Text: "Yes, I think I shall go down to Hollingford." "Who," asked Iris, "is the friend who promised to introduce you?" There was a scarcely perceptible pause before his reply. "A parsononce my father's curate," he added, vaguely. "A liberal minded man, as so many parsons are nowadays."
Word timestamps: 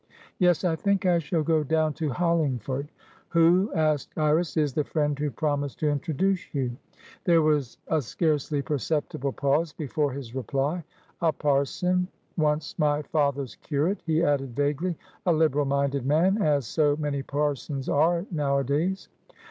"Yes, 0.39 0.63
I 0.63 0.75
think 0.75 1.05
I 1.05 1.19
shall 1.19 1.43
go 1.43 1.63
down 1.63 1.93
to 2.01 2.09
Hollingford." 2.09 2.89
"Who," 3.27 3.71
asked 3.75 4.17
Iris, 4.17 4.57
"is 4.57 4.73
the 4.73 4.83
friend 4.83 5.13
who 5.19 5.29
promised 5.29 5.77
to 5.81 5.91
introduce 5.91 6.51
you?" 6.55 6.75
There 7.25 7.43
was 7.43 7.77
a 7.87 8.01
scarcely 8.01 8.63
perceptible 8.63 9.31
pause 9.31 9.73
before 9.73 10.11
his 10.11 10.33
reply. 10.33 10.83
"A 11.21 11.31
parsononce 11.31 12.79
my 12.79 13.03
father's 13.03 13.57
curate," 13.57 14.01
he 14.07 14.23
added, 14.23 14.55
vaguely. 14.55 14.97
"A 15.27 15.31
liberal 15.33 15.65
minded 15.65 16.07
man, 16.07 16.41
as 16.41 16.65
so 16.65 16.95
many 16.97 17.21
parsons 17.21 17.87
are 17.87 18.25
nowadays." 18.31 19.07